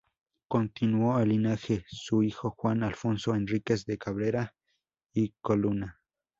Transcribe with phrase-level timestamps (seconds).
[0.47, 4.55] Continuó el linaje su hijo Juan Alfonso Enríquez de Cabrera
[5.13, 6.01] y Colonna.